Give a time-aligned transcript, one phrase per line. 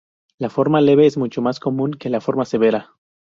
[0.39, 2.95] La forma leve es mucho más común que la forma severa.